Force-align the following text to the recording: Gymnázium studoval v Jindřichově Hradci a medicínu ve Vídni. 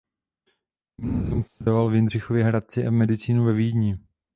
Gymnázium 0.99 1.43
studoval 1.43 1.89
v 1.89 1.95
Jindřichově 1.95 2.43
Hradci 2.43 2.85
a 2.87 2.91
medicínu 2.91 3.45
ve 3.45 3.53
Vídni. 3.53 3.99